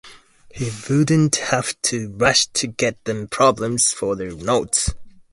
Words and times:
we 0.59 0.67
wouldn’t 0.89 1.35
have 1.51 1.79
to 1.83 2.09
rush 2.17 2.47
to 2.47 2.65
get 2.65 2.97
them 3.03 3.27
problems 3.27 3.93
for 3.93 4.15
their 4.15 4.31
notes. 4.31 4.95